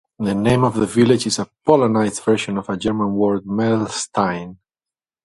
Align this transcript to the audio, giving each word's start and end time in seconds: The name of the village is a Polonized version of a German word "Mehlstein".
The 0.17 0.33
name 0.33 0.63
of 0.63 0.73
the 0.73 0.87
village 0.87 1.27
is 1.27 1.37
a 1.37 1.47
Polonized 1.63 2.23
version 2.23 2.57
of 2.57 2.67
a 2.69 2.75
German 2.75 3.13
word 3.13 3.43
"Mehlstein". 3.45 4.57